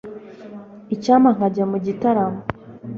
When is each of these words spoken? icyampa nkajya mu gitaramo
icyampa 0.95 1.29
nkajya 1.35 1.63
mu 1.71 1.77
gitaramo 1.85 2.39